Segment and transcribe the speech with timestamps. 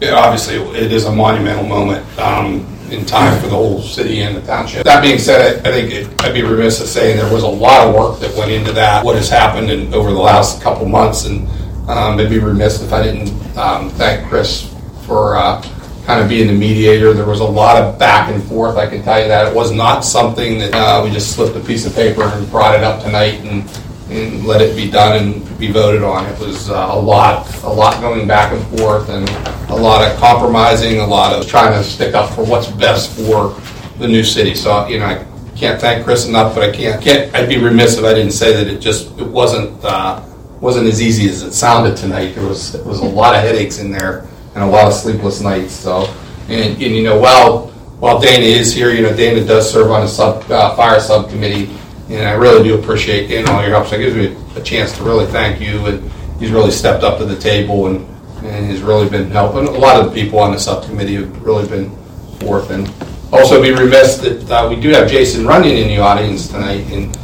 [0.00, 4.36] Yeah, obviously, it is a monumental moment um, in time for the whole city and
[4.36, 4.84] the township.
[4.84, 7.86] That being said, I think it- I'd be remiss to say there was a lot
[7.86, 11.24] of work that went into that, what has happened in, over the last couple months,
[11.26, 11.48] and
[11.90, 14.72] um, I'd be remiss if I didn't um, thank Chris
[15.04, 15.60] for uh,
[16.06, 17.12] kind of being the mediator.
[17.12, 19.48] There was a lot of back and forth, I can tell you that.
[19.48, 22.74] It was not something that uh, we just slipped a piece of paper and brought
[22.76, 23.68] it up tonight and
[24.10, 26.24] and let it be done and be voted on.
[26.26, 29.28] It was uh, a lot, a lot going back and forth and
[29.70, 33.54] a lot of compromising, a lot of trying to stick up for what's best for
[33.98, 34.54] the new city.
[34.54, 35.26] So, you know, I
[35.56, 38.52] can't thank Chris enough, but I can't, can't, I'd be remiss if I didn't say
[38.54, 40.24] that it just, it wasn't, uh,
[40.60, 42.34] wasn't as easy as it sounded tonight.
[42.34, 45.40] There was, there was a lot of headaches in there and a lot of sleepless
[45.40, 46.04] nights, so.
[46.48, 47.66] And, and you know, while,
[48.00, 51.76] while Dana is here, you know, Dana does serve on a sub, uh, fire subcommittee,
[52.10, 54.96] and I really do appreciate, Dana, all your help, so it gives me a chance
[54.96, 58.06] to really thank you, and he's really stepped up to the table and,
[58.44, 59.66] and has really been helping.
[59.68, 61.90] A lot of the people on the subcommittee have really been
[62.38, 62.90] forth, and
[63.32, 67.14] also be remiss that, uh, we do have Jason Runyon in the audience tonight, and,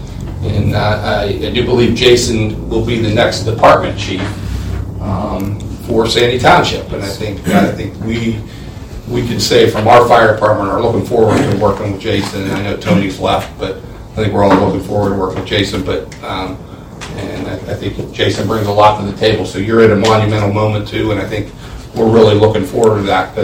[0.45, 4.21] and, uh, I, I do believe Jason will be the next department chief,
[5.01, 8.39] um, for Sandy Township, and I think, I think we,
[9.09, 12.53] we can say from our fire department are looking forward to working with Jason, and
[12.53, 13.83] I know Tony's left, but
[14.15, 16.57] I think we're all looking forward to working with Jason, but, um,
[17.17, 19.97] and I, I think Jason brings a lot to the table, so you're at a
[19.97, 21.53] monumental moment too, and I think
[21.97, 23.33] we're really looking forward to that,